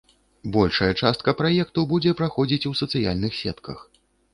[0.55, 3.91] Большая частка праекту будзе праходзіць у сацыяльных сетках.